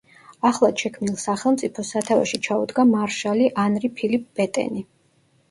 [0.49, 4.85] ახლად შექმნილ სახელმწიფოს სათავეში ჩაუდგა მარშალი ანრი ფილიპ პეტენი.